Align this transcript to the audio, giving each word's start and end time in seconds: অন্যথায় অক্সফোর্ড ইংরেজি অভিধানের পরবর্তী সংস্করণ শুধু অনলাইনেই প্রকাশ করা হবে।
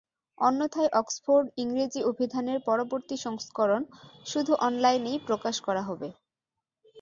অন্যথায় 0.37 0.91
অক্সফোর্ড 0.93 1.47
ইংরেজি 1.57 2.01
অভিধানের 2.03 2.59
পরবর্তী 2.65 3.15
সংস্করণ 3.17 3.81
শুধু 4.25 4.51
অনলাইনেই 4.67 5.17
প্রকাশ 5.27 5.55
করা 5.61 5.81
হবে। 5.89 6.07